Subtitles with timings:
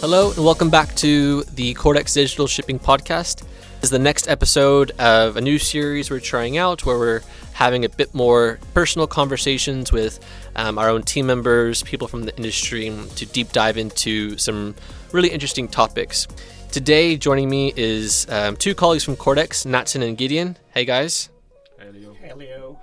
[0.00, 3.40] Hello, and welcome back to the Cordex Digital Shipping Podcast.
[3.40, 7.84] This is the next episode of a new series we're trying out where we're having
[7.84, 10.24] a bit more personal conversations with
[10.54, 14.76] um, our own team members, people from the industry, to deep dive into some
[15.10, 16.28] really interesting topics.
[16.70, 20.56] Today, joining me is um, two colleagues from Cordex, Natson and Gideon.
[20.72, 21.28] Hey, guys.
[22.22, 22.78] Helio.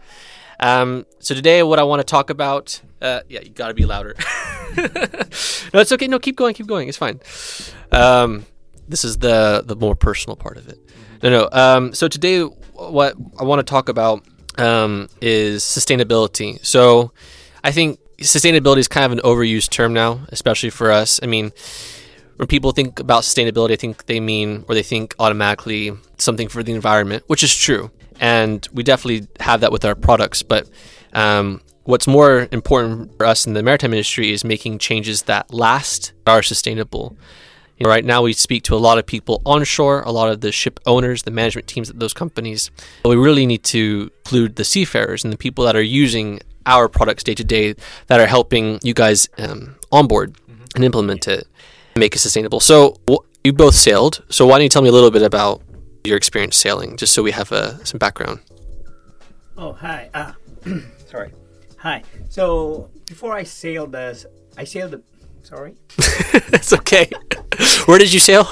[0.59, 3.85] Um, so today, what I want to talk about, uh, yeah, you got to be
[3.85, 4.15] louder.
[5.73, 6.07] no, it's okay.
[6.07, 6.87] No, keep going, keep going.
[6.87, 7.19] It's fine.
[7.91, 8.45] Um,
[8.87, 10.79] this is the the more personal part of it.
[11.23, 11.49] No, no.
[11.51, 14.23] Um, so today, what I want to talk about
[14.57, 16.63] um, is sustainability.
[16.65, 17.11] So
[17.63, 21.19] I think sustainability is kind of an overused term now, especially for us.
[21.23, 21.51] I mean,
[22.37, 26.63] when people think about sustainability, I think they mean or they think automatically something for
[26.63, 30.43] the environment, which is true, and we definitely have that with our products.
[30.43, 30.69] But
[31.13, 36.11] um, what's more important for us in the maritime industry is making changes that last,
[36.27, 37.15] are sustainable.
[37.77, 40.41] You know, right now, we speak to a lot of people onshore, a lot of
[40.41, 42.71] the ship owners, the management teams at those companies.
[43.03, 46.87] But we really need to include the seafarers and the people that are using our
[46.89, 47.75] products day to day
[48.07, 50.35] that are helping you guys um, onboard
[50.73, 51.47] and implement it
[51.95, 52.59] and make it sustainable.
[52.59, 52.95] So,
[53.43, 54.23] you both sailed.
[54.29, 55.61] So, why don't you tell me a little bit about
[56.05, 58.39] your experience sailing, just so we have uh, some background?
[59.57, 60.09] Oh, hi.
[60.13, 60.35] Ah,
[61.09, 61.33] sorry.
[61.85, 62.01] Hi.
[62.29, 64.17] So before I sailed the,
[64.57, 65.03] I sailed the.
[65.43, 65.75] Sorry.
[66.49, 67.11] That's okay.
[67.85, 68.49] Where did you sail?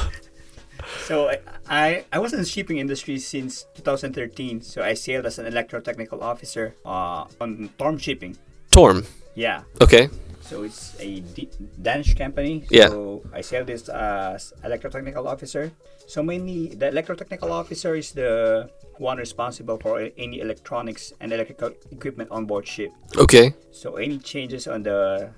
[1.06, 4.62] So I, I I was in the shipping industry since 2013.
[4.62, 8.38] So I sailed as an electrotechnical officer uh, on Torm Shipping.
[8.70, 9.04] Torm.
[9.34, 9.64] Yeah.
[9.82, 10.10] Okay.
[10.54, 11.50] So it's a D-
[11.82, 12.62] Danish company.
[12.70, 12.94] Yeah.
[12.94, 15.74] So I sailed this as electrotechnical officer.
[16.06, 18.70] So mainly the electrotechnical officer is the
[19.02, 22.94] one responsible for any electronics and electrical equipment on board ship.
[23.18, 23.58] Okay.
[23.72, 25.34] So any changes on the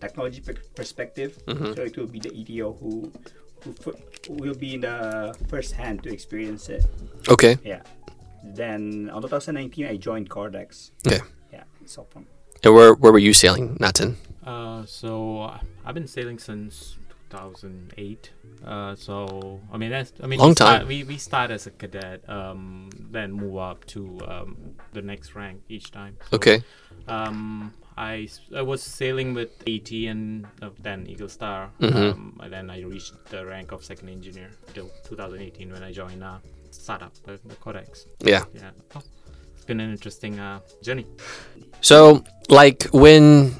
[0.00, 1.76] technology per- perspective, mm-hmm.
[1.76, 3.12] so it will be the ETO who
[3.60, 4.00] who, f-
[4.40, 6.88] will be in the first hand to experience it.
[7.28, 7.60] Okay.
[7.60, 7.84] Yeah.
[8.42, 10.96] Then on 2019, I joined Cordex.
[11.04, 11.20] Okay.
[11.52, 11.68] Yeah.
[11.84, 12.24] So from
[12.64, 14.16] And where where were you sailing, Nathan?
[14.44, 16.96] Uh, so uh, I've been sailing since
[17.30, 18.30] 2008.
[18.66, 20.88] Uh, so I mean that's I mean Long we start- time.
[20.88, 24.56] we we start as a cadet, um, then move up to um,
[24.92, 26.16] the next rank each time.
[26.30, 26.62] So, Okay.
[27.08, 32.12] Um, I, I was sailing with AT and uh, then Eagle Star, Mhm.
[32.12, 36.22] um, and then I reached the rank of second engineer until 2018 when I joined
[36.24, 36.38] uh,
[36.70, 38.06] startup the, the Cordex.
[38.20, 38.44] Yeah.
[38.54, 39.02] Yeah, oh,
[39.54, 41.04] it's been an interesting uh, journey.
[41.82, 43.54] So, like, when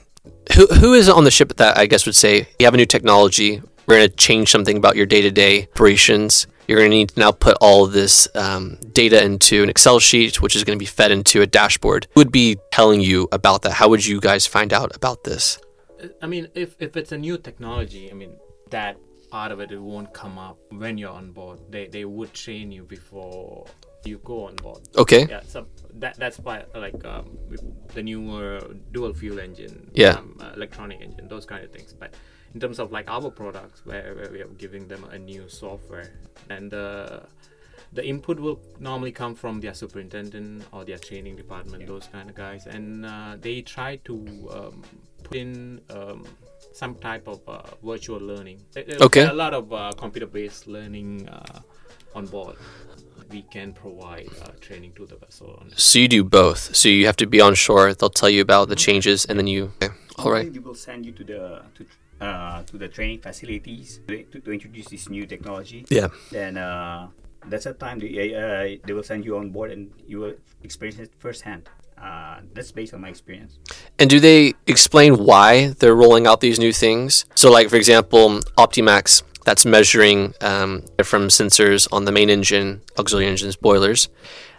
[0.55, 2.87] who who is on the ship that I guess would say you have a new
[2.87, 6.47] technology, we're going to change something about your day to day operations.
[6.67, 9.99] You're going to need to now put all of this um, data into an Excel
[9.99, 12.07] sheet, which is going to be fed into a dashboard.
[12.15, 13.73] Who would be telling you about that?
[13.73, 15.59] How would you guys find out about this?
[16.23, 18.37] I mean, if, if it's a new technology, I mean,
[18.71, 18.99] that
[19.31, 21.59] part of it, it won't come up when you're on board.
[21.71, 23.67] They, they would train you before
[24.05, 24.81] you go on board.
[24.97, 25.27] Okay.
[25.29, 27.63] Yeah, so that that's why like um, with
[27.95, 28.61] the newer
[28.93, 30.17] dual fuel engine, Yeah.
[30.19, 31.93] um, uh, electronic engine, those kind of things.
[31.93, 32.15] But
[32.55, 36.11] in terms of like our products, where, where we are giving them a new software,
[36.49, 37.21] and uh,
[37.93, 42.37] the input will normally come from their superintendent or their training department, those kind of
[42.37, 44.15] guys, and uh, they try to
[44.53, 44.83] um,
[45.25, 45.81] put in.
[45.91, 46.25] Um,
[46.73, 48.61] some type of uh, virtual learning.
[48.73, 49.25] There- there- Okay.
[49.27, 51.59] a lot of uh, computer-based learning uh,
[52.15, 52.55] on board.
[53.31, 55.59] We can provide uh, training to the vessel.
[55.61, 56.75] On So you do both.
[56.75, 57.95] So you have to be on shore.
[57.95, 59.73] They'll tell you about the changes, and then you.
[59.83, 59.95] Okay.
[60.19, 60.53] All right.
[60.53, 61.87] They will send you to the to
[62.21, 65.87] uh, to the training facilities to, to introduce this new technology.
[65.89, 66.09] Yeah.
[66.31, 67.09] Then uh,
[67.47, 70.99] that's a time they uh, they will send you on board and you will experience
[70.99, 71.69] it firsthand.
[72.01, 73.59] Uh, that's based on my experience.
[73.99, 77.27] And do they explain why they're rolling out these new things?
[77.35, 83.31] So, like for example, Optimax, that's measuring um, from sensors on the main engine, auxiliary
[83.31, 84.09] engines, boilers.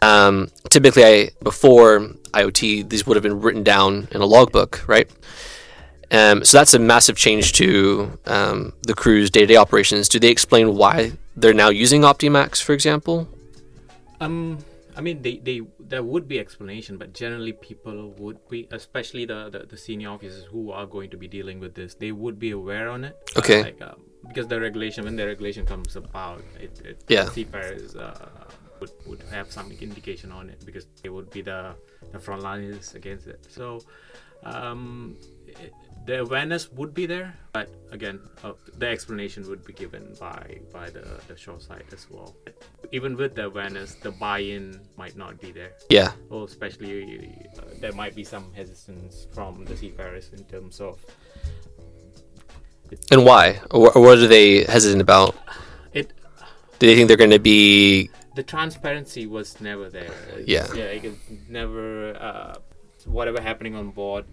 [0.02, 2.00] Um, typically, I, before
[2.34, 5.10] IoT, these would have been written down in a logbook, right?
[6.12, 10.10] Um, so that's a massive change to um, the crew's day-to-day operations.
[10.10, 13.30] Do they explain why they're now using Optimax, for example?
[14.20, 14.58] Um,
[14.98, 19.50] I mean, they, they there would be explanation, but generally people would be, especially the,
[19.50, 22.52] the, the senior officers who are going to be dealing with this, they would be
[22.52, 23.16] aware on it.
[23.36, 23.62] Uh, Okay.
[23.64, 27.26] like, um, because the regulation, when the regulation comes about, it, it Yeah.
[27.30, 28.28] seafarers uh,
[28.80, 31.76] would, would have some indication on it because they would be the
[32.12, 33.46] the frontliners against it.
[33.50, 33.82] So.
[34.44, 35.72] Um, it,
[36.06, 40.90] the awareness would be there, but again, uh, the explanation would be given by by
[40.90, 42.36] the, the shore side as well.
[42.92, 45.74] Even with the awareness, the buy-in might not be there.
[45.92, 46.12] Yeah.
[46.32, 51.06] Or especially, uh, there might be some hesitance from the seafarers in terms of
[53.12, 53.62] And why?
[53.72, 55.36] Or, or what are they hesitant about?
[55.94, 56.12] It
[56.80, 58.10] Do they think they're going to be?
[58.36, 60.14] the transparency was never there.
[60.46, 60.68] Yeah.
[60.74, 61.04] yeah, it
[61.50, 62.56] never uh,
[63.06, 64.24] whatever happening on board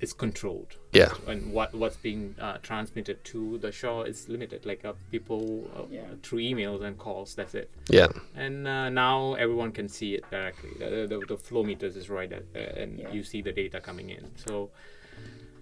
[0.00, 0.74] is controlled.
[0.92, 5.70] Yeah, and what what's being uh, transmitted to the show is limited like uh, people
[5.76, 6.00] uh, Yeah.
[6.22, 10.70] through emails and calls that's it yeah, and uh, now everyone can see it directly
[10.78, 13.12] the, the, the flow meters is right at, uh, and Yeah.
[13.12, 14.70] you see the data coming in so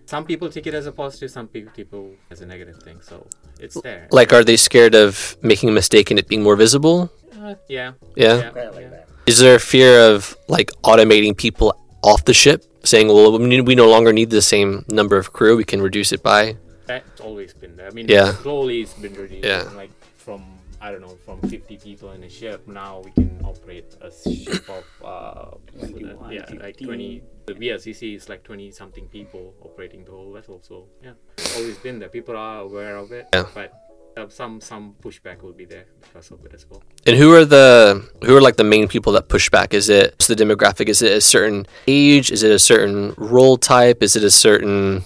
[0.06, 3.27] some people take it as a positive some pe- people as a negative thing so
[3.59, 7.11] it's there like are they scared of making a mistake and it being more visible?
[7.41, 8.37] uh, yeah Yeah.
[8.55, 8.89] yeah, like yeah.
[8.91, 9.09] that.
[9.27, 11.73] Is there a fear of like automating people
[12.03, 15.56] off the ship, saying, "Well, we we no longer need the same number of crew;
[15.56, 16.56] we can reduce it by"?
[16.87, 18.33] that's always been there i mean Yeah.
[18.45, 19.65] slowly it's been reduced Yeah.
[19.83, 19.89] like
[20.25, 20.41] from
[20.87, 24.69] I don't know, from 50 people in a ship, now we can operate a ship
[24.69, 27.23] of, uh, 21, yeah, like 20.
[27.46, 30.61] The VLCC is like 20 something people operating the whole vessel.
[30.62, 32.08] So, yeah, it's always been there.
[32.08, 33.44] People are aware of it, Yeah.
[33.55, 33.73] but
[34.17, 36.82] uh, some some pushback will be there because of it as well.
[37.06, 39.75] And who are the who are like the main people that push back?
[39.75, 40.88] Is it the demographic?
[40.88, 42.31] Is it a certain age?
[42.31, 44.02] Is it a certain role type?
[44.02, 45.05] Is it a certain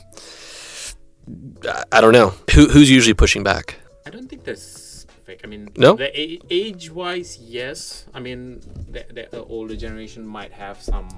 [1.92, 2.34] I- don't know.
[2.54, 3.76] Who who's usually pushing back?
[4.06, 5.06] I don't think there's.
[5.44, 5.94] I mean, No?
[5.94, 6.08] The
[6.50, 8.06] age-wise, yes.
[8.14, 11.08] I mean, the, the older generation might have some.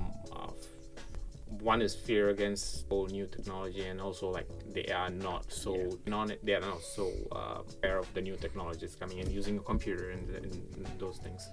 [1.60, 6.32] One is fear against all new technology, and also like they are not so non.
[6.42, 10.10] They are not so uh, aware of the new technologies coming in, using a computer
[10.10, 11.48] and, and, those things.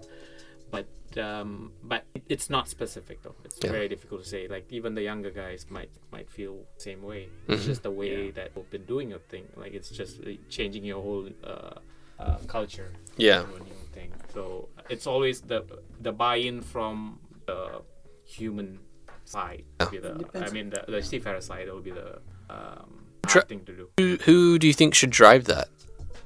[0.72, 0.88] But
[1.18, 3.36] um, but it's not specific though.
[3.46, 3.72] It's Yeah.
[3.72, 4.48] very difficult to say.
[4.48, 7.30] Like even the younger guys might might feel the same way.
[7.48, 9.46] It's just the way that you've been doing a thing.
[9.56, 11.80] Like it's just changing your whole uh,
[12.20, 12.92] uh, culture.
[13.18, 13.44] Yeah.
[13.44, 14.12] A new thing.
[14.34, 15.64] So it's always the
[16.02, 17.82] the buy-in from the
[18.26, 18.80] human
[19.28, 19.64] side.
[19.80, 22.20] will be the, I mean the, the seafarer side will be the
[22.50, 23.90] um, Tra- thing to do.
[23.98, 25.68] Who, who do you think should drive that?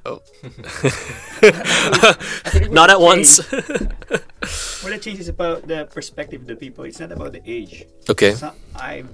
[0.04, 0.20] Oh,
[2.70, 3.40] not at once.
[4.82, 6.82] Well, the change is about the perspective of the people.
[6.82, 7.84] It's not about the age.
[8.10, 8.34] okay.
[8.34, 9.08] Some, I've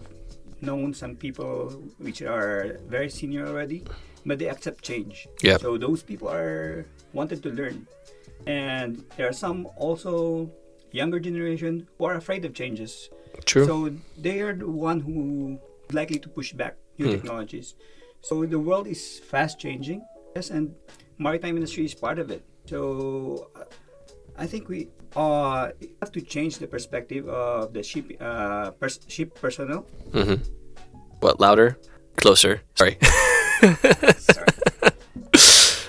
[0.63, 1.69] known some people
[1.99, 3.85] which are very senior already,
[4.25, 5.29] but they accept change.
[5.43, 5.59] Yeah.
[5.59, 7.87] So those people are wanted to learn,
[8.47, 10.51] and there are some also
[10.91, 13.11] younger generation who are afraid of changes.
[13.45, 13.67] True.
[13.67, 15.59] So they are the one who
[15.93, 17.13] likely to push back new Hmm.
[17.13, 17.75] technologies.
[18.21, 20.03] So the world is fast changing,
[20.35, 20.75] yes, and
[21.19, 22.43] maritime industry is part of it.
[22.67, 23.49] So
[24.37, 25.71] I think we uh,
[26.03, 29.87] have to change the perspective of the ship uh, pers- ship personnel.
[30.13, 30.43] hmm
[31.21, 31.79] What louder?
[32.19, 32.61] Closer.
[32.75, 32.99] Sorry.
[34.19, 34.51] Sorry.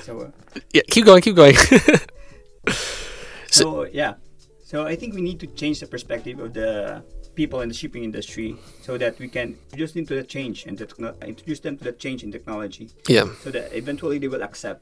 [0.06, 0.32] so uh,
[0.74, 0.82] yeah.
[0.90, 1.22] Keep going.
[1.22, 1.56] Keep going.
[3.52, 4.14] so yeah,
[4.64, 7.04] so I think we need to change the perspective of the
[7.40, 8.50] people in the shipping industry
[8.82, 11.84] so that we can introduce them to the change and the techno- introduce them to
[11.86, 12.88] the change in technology.
[13.08, 13.24] yeah.
[13.44, 14.82] so that eventually they will accept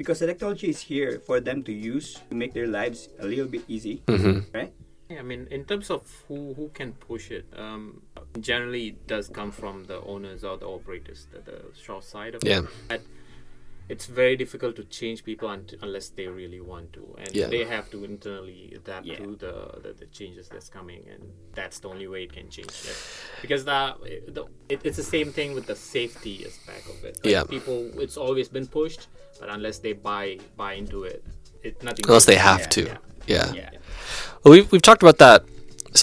[0.00, 3.50] because the technology is here for them to use to make their lives a little
[3.54, 4.72] bit easy hmm right
[5.12, 7.82] Yeah, I mean, in terms of who who can push it, um,
[8.48, 12.40] generally it does come from the owners or the operators, the, the shore side of
[12.44, 12.60] Yeah.
[12.60, 12.66] it.
[12.92, 13.00] But
[13.88, 17.46] it's very difficult to change people unt- unless they really want to, and Yeah.
[17.48, 19.16] they have to internally adapt Yeah.
[19.20, 19.54] to the,
[19.84, 21.22] the the changes that's coming, and
[21.54, 22.68] that's the only way it can change.
[22.90, 22.96] It.
[23.42, 23.80] Because the,
[24.36, 27.14] the it, it's the same thing with the safety aspect of it.
[27.24, 27.44] Like, Yeah.
[27.44, 29.02] people, it's always been pushed,
[29.40, 31.24] but unless they buy buy into it,
[31.62, 32.04] it nothing.
[32.06, 32.50] Unless they changes.
[32.50, 32.82] have to.
[32.84, 32.98] Yeah.
[33.36, 33.52] Yeah.
[33.60, 33.70] yeah
[34.42, 35.40] Well, we've we've talked about that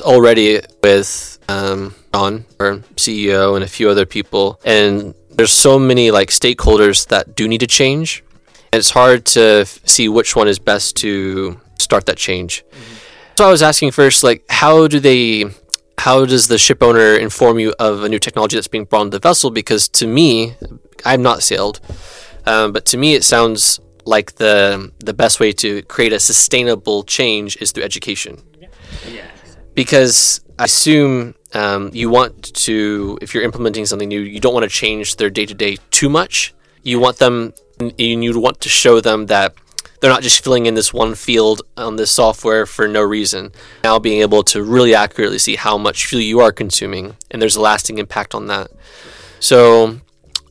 [0.01, 6.11] already with um, John, our CEO, and a few other people, and there's so many
[6.11, 8.23] like stakeholders that do need to change,
[8.71, 12.63] and it's hard to f- see which one is best to start that change.
[13.37, 15.45] So I was asking first, like, how do they?
[15.97, 19.09] How does the ship owner inform you of a new technology that's being brought on
[19.09, 19.49] the vessel?
[19.49, 20.55] Because to me,
[21.05, 21.79] I'm not sailed,
[22.45, 27.03] um, but to me, it sounds like the the best way to create a sustainable
[27.03, 28.67] change is through education yeah
[29.73, 34.65] because I assume um, you want to, if you're implementing something new, you don't want
[34.65, 36.53] to change their day to day too much.
[36.83, 39.53] You want them, and you want to show them that
[40.01, 43.53] they're not just filling in this one field on this software for no reason.
[43.85, 47.55] Now being able to really accurately see how much fuel you are consuming, and there's
[47.55, 48.67] a lasting impact on that.
[49.39, 50.01] So,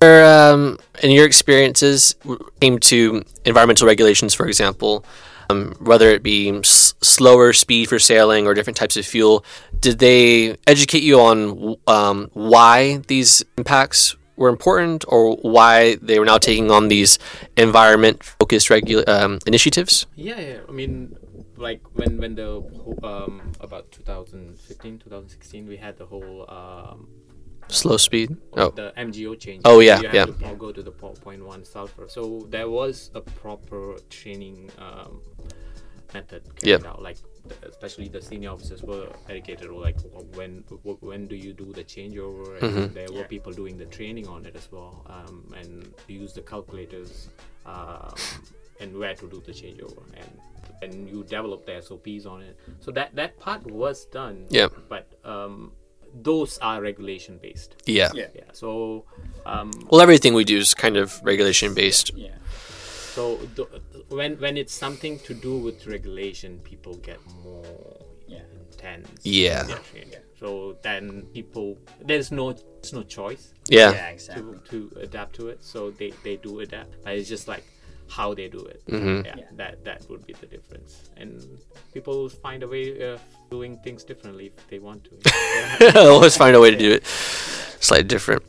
[0.01, 2.15] um, in your experiences,
[2.63, 5.05] came to environmental regulations, for example,
[5.51, 9.45] um, whether it be s- slower speed for sailing or different types of fuel,
[9.81, 16.25] did they educate you on um, why these impacts were important or why they were
[16.25, 17.19] now taking on these
[17.57, 20.07] environment-focused regula- um, initiatives?
[20.17, 20.59] Yeah, yeah.
[20.69, 21.17] I mean,
[21.57, 22.63] like when when the
[23.03, 27.09] um about 2015, 2016, we had the whole um,
[27.69, 28.37] Slow speed.
[28.55, 29.63] Oh, the MGO change.
[29.65, 30.25] Oh, yeah, you have yeah.
[30.27, 32.09] to po- go to the po- 0.1 sulfur.
[32.09, 35.21] So there was a proper training um,
[36.13, 36.85] method carried Yep.
[36.87, 37.03] out.
[37.03, 37.17] Like
[37.69, 39.69] especially the senior officers were educated.
[39.69, 39.97] Or like
[40.35, 40.65] when
[41.01, 42.63] when do you do the changeover?
[42.63, 42.95] And Mhm.
[42.95, 43.27] there were Yeah.
[43.35, 47.29] people doing the training on it as well, um, and use the calculators.
[47.67, 48.15] Um,
[48.81, 50.31] and where to do the changeover and
[50.83, 55.07] and you develop the SOPs on it so that that part was done yeah, but
[55.25, 55.71] um,
[56.23, 58.11] those are regulation based yeah.
[58.15, 58.29] Yeah.
[58.35, 59.05] yeah so
[59.47, 62.13] um, Well, everything we do is kind of regulation based.
[62.15, 62.37] Yeah.
[63.15, 63.69] so th-
[64.09, 67.65] when when it's something to do with regulation people get more
[68.27, 68.41] Yeah.
[68.71, 69.67] intense Yeah.
[69.95, 74.59] in so then people there's no there's no choice Yeah, Yeah, exactly.
[74.71, 77.65] to, to adapt to it so they, they do adapt but it's just like
[78.09, 79.25] how they do it Mhm.
[79.25, 79.45] yeah, Yeah.
[79.57, 81.31] that that would be the difference and
[81.93, 83.21] people find a way of
[83.51, 85.13] doing things differently if they want to
[85.81, 86.09] Yeah.
[86.09, 87.05] always find a way to do it
[87.81, 88.43] slightly different.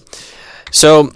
[0.71, 1.11] So,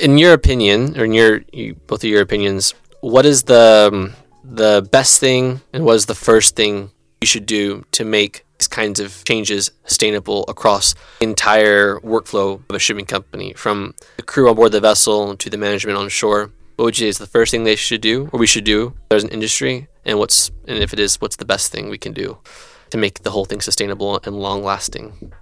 [0.00, 4.12] in your opinion, or in your you, both of your opinions, what is the um,
[4.44, 8.68] the best thing, and what is the first thing you should do to make these
[8.68, 14.48] kinds of changes sustainable across the entire workflow of a shipping company, from the crew
[14.48, 16.50] on board the vessel to the management on shore?
[16.76, 18.94] What would you say is the first thing they should do, or we should do
[19.10, 22.12] as an industry, and what's and if it is, what's the best thing we can
[22.12, 22.38] do
[22.90, 25.32] to make the whole thing sustainable and long lasting?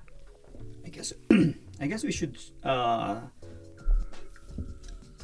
[0.84, 1.12] I guess
[1.80, 3.20] I guess we should uh,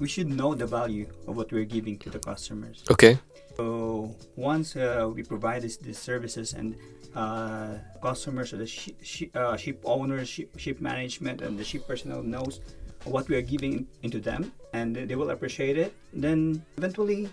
[0.00, 2.84] we should know the value of what we're giving to the customers.
[2.90, 3.18] Okay.
[3.56, 6.76] So once uh, we provide this, these services and
[7.14, 11.86] uh, customers or the shi shi uh, ship owners, ship, ship management, and the ship
[11.86, 12.60] personnel knows
[13.06, 15.94] what we are giving into them, and they will appreciate it.
[16.12, 17.30] Then eventually,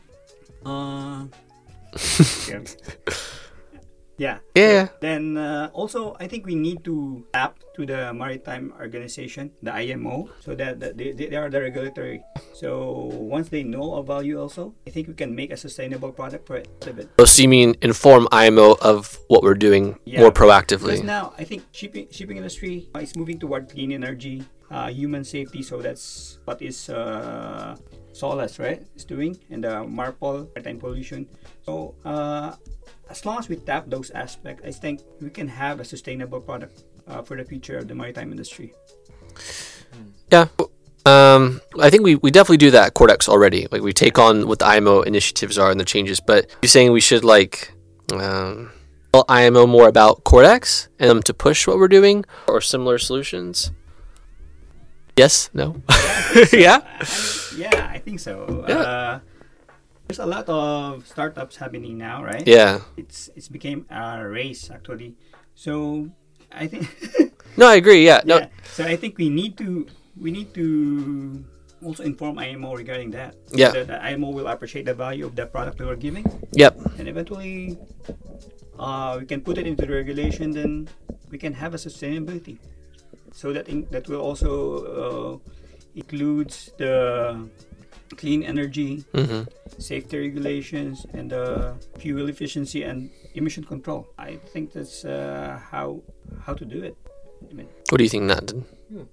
[0.65, 1.25] uh,
[2.47, 2.63] yeah.
[4.17, 4.37] yeah.
[4.55, 4.87] Yeah.
[5.01, 10.29] Then uh, also, I think we need to tap to the maritime organization, the IMO,
[10.39, 12.23] so that, that they, they are the regulatory.
[12.53, 16.45] So once they know our value, also, I think we can make a sustainable product
[16.45, 16.67] for it.
[16.81, 17.09] of.
[17.25, 20.21] So you mean inform IMO of what we're doing Yeah.
[20.21, 20.31] more
[21.01, 25.63] Because now I think shipping shipping industry is moving toward clean energy, uh, human safety.
[25.63, 27.75] So that's what is uh,
[28.13, 31.25] SOLAS right is doing, and the Marpol maritime pollution.
[31.65, 32.53] So uh,
[33.09, 36.85] as long as we tap those aspects, I think we can have a sustainable product
[37.09, 38.73] uh, for the future of the maritime industry.
[40.31, 40.47] Yeah.
[41.05, 43.67] Um, I think we, we definitely do that at Cordex already.
[43.71, 46.91] Like we take on what the IMO initiatives are and the changes, but you're saying
[46.91, 47.73] we should like
[48.13, 48.71] um,
[49.11, 53.71] tell IMO more about Cordex and them to push what we're doing or similar solutions.
[55.17, 55.49] Yes.
[55.53, 55.81] No.
[56.53, 56.79] yeah.
[56.83, 57.05] I
[57.55, 58.65] yeah, I think so.
[58.67, 58.75] Yeah.
[58.77, 59.19] Uh,
[60.07, 62.47] there's a lot of startups happening now, right?
[62.47, 62.81] Yeah.
[62.97, 65.15] It's it's became a race actually.
[65.55, 66.09] So
[66.51, 66.87] I think
[67.57, 68.05] No, I agree.
[68.05, 68.21] Yeah.
[68.25, 68.39] No.
[68.39, 68.47] yeah.
[68.71, 69.85] So I think we need to
[70.19, 71.43] we need to
[71.83, 73.35] also inform IMO regarding that.
[73.47, 73.71] so Yeah.
[73.71, 76.99] that the IMO will appreciate the value of the product we are giving, Yep.
[76.99, 77.77] and eventually,
[78.79, 80.51] uh, we can put it into the regulation.
[80.51, 80.87] Then
[81.29, 82.57] we can have a sustainability.
[83.33, 84.51] So that in, that will also
[84.85, 85.31] uh,
[85.95, 87.35] includes the
[88.15, 89.43] clean energy, hmm
[89.79, 94.05] safety regulations, and the fuel efficiency and emission control.
[94.19, 96.01] I think that's uh, how
[96.45, 96.95] how to do it.
[97.49, 98.65] I mean, What do you think, Nathan?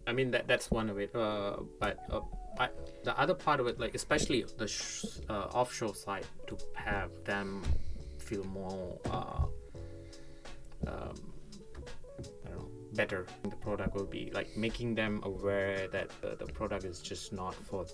[0.07, 1.15] I mean that that's one of it.
[1.15, 2.21] Uh, but uh,
[2.59, 2.69] I,
[3.05, 7.63] the other part of it, like especially the sh- uh, offshore side, to have them
[8.19, 9.45] feel more, uh,
[10.87, 11.15] um,
[12.45, 13.27] I don't know, better.
[13.45, 17.55] The product will be like making them aware that the, the product is just not
[17.55, 17.87] for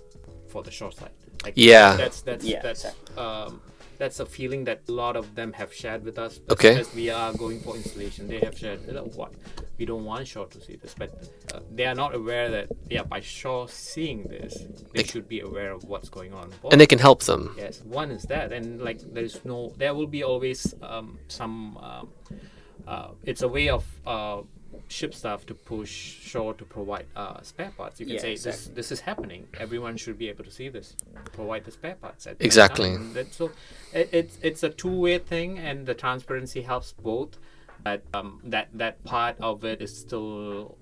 [0.48, 1.12] for the shore side.
[1.44, 1.96] Like Yeah.
[1.96, 3.60] that's that's Yeah, that's um,
[3.98, 6.40] that's a feeling that a lot of them have shared with us.
[6.50, 6.76] Okay.
[6.78, 9.32] As we are going for installation, they have shared, you know, what
[9.78, 11.10] we don't want shore to see this, but
[11.54, 14.54] uh, they are not aware that yeah, by shore seeing this,
[14.92, 16.50] they They- should be aware of what's going on.
[16.62, 16.72] board.
[16.72, 17.54] And they can help them.
[17.58, 21.76] Yes, one is that, and like there's no, there will be always um, some.
[21.78, 22.08] Um,
[22.86, 24.42] uh, it's a way of uh,
[24.88, 27.98] ship staff to push shore to provide uh, spare parts.
[27.98, 28.74] You can Yeah, say this exactly.
[28.74, 29.48] this is happening.
[29.58, 30.96] Everyone should be able to see this.
[31.32, 32.26] Provide the spare parts.
[32.26, 32.96] At Exactly.
[33.14, 33.50] That, so
[33.92, 37.38] it, it's it's a two way thing, and the transparency helps both.
[37.82, 40.78] But um, that that part of it is still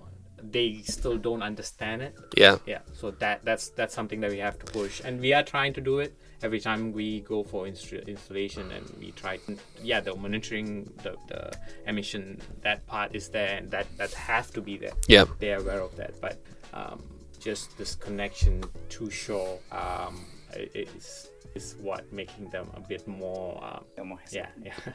[0.51, 2.15] they still don't understand it.
[2.37, 2.59] Yeah.
[2.67, 2.81] yeah.
[2.93, 5.01] So that that's that's something that we have to push.
[5.05, 8.85] And we are trying to do it every time we go for inst- installation and
[8.99, 9.39] we try
[9.83, 11.53] yeah the monitoring the, the
[11.87, 14.93] emission that part is there and that that has to be there.
[15.09, 15.25] Yeah.
[15.39, 16.21] they're aware of that.
[16.21, 16.39] But
[16.73, 17.03] um,
[17.39, 20.25] just this connection to shore um,
[20.55, 24.73] is is what making them a bit more um, more yeah yeah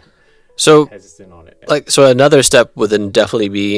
[0.65, 1.55] So hesitant on it.
[1.73, 3.71] like so another step would then definitely be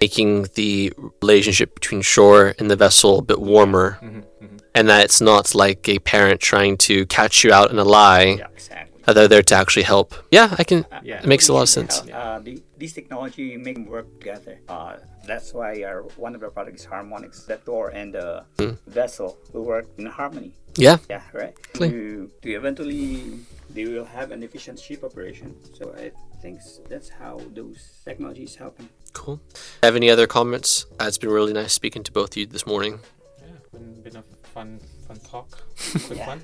[0.00, 0.30] making
[0.60, 0.92] the
[1.22, 4.58] relationship between shore and the vessel a bit warmer Mhm, mhm.
[4.76, 8.28] and that it's not like a parent trying to catch you out in a lie
[8.38, 8.46] Yeah.
[8.54, 9.02] Exactly.
[9.04, 10.80] that they're there to actually help yeah i can
[11.10, 11.22] Yeah.
[11.24, 14.54] it makes a lot of sense Uh, the, this technology make them work together.
[14.68, 14.92] Uh,
[15.30, 17.38] that's why our one of our products is harmonics.
[17.50, 18.28] That door and the
[18.58, 18.74] Hmm.
[19.00, 20.52] vessel will work in harmony.
[20.78, 21.54] Yeah Yeah, right.
[21.74, 21.90] Clear.
[21.90, 23.40] To, to eventually
[23.74, 25.54] they will have an efficient ship operation.
[25.76, 28.78] So I think that's how those technologies help.
[29.12, 29.40] cool
[29.82, 32.66] have any other comments uh, it's been really nice speaking to both of you this
[32.66, 33.00] morning
[33.40, 35.48] Yeah, been, been a fun fun talk.
[36.06, 36.28] Quick Yeah.
[36.34, 36.40] one.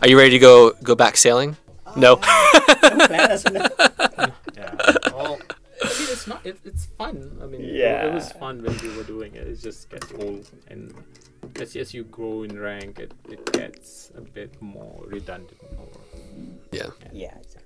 [0.00, 1.56] are you ready to go go back sailing
[1.96, 2.16] no
[2.82, 3.72] Don't plan us on that.
[4.56, 4.72] yeah.
[5.12, 5.40] Well, I mean,
[6.22, 6.46] it's not.
[6.46, 7.38] It, it's fun.
[7.42, 8.06] I mean, it- Yeah.
[8.06, 9.46] it, was fun when we were doing it.
[9.48, 10.94] It just gets old, and
[11.60, 15.60] as, as you grow in rank, it, it gets a bit more redundant.
[15.78, 15.88] Or,
[16.70, 17.62] yeah yeah, exactly.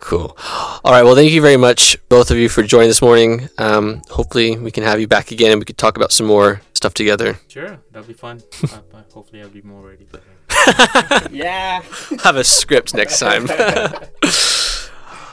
[0.00, 0.36] Cool.
[0.84, 1.04] All right.
[1.04, 3.48] Well, thank you very much, both of you, for joining this morning.
[3.58, 6.60] Um, hopefully, we can have you back again and we could talk about some more
[6.72, 7.38] stuff together.
[7.48, 8.42] sure, that'll be fun.
[8.64, 11.28] uh, hopefully, I'll be more ready for that.
[11.32, 11.82] Yeah.
[12.24, 13.46] have a script next time.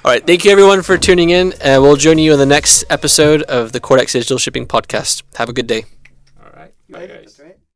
[0.06, 0.26] All right.
[0.26, 1.54] Thank you, everyone, for tuning in.
[1.62, 5.24] And we'll join you in the next episode of the Cordex Digital Shipping Podcast.
[5.36, 5.86] Have a good day.
[6.42, 7.10] All right, bye guys.
[7.26, 7.39] That's right.